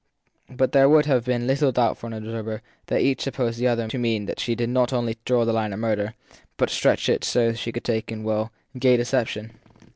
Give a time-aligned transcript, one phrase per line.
[0.49, 3.87] But there would have been little doubt for an observer that each supposed the other
[3.87, 6.15] to mean that she not only didn t draw the line at murder,
[6.57, 9.59] but stretched it so as to take in well, gay deception.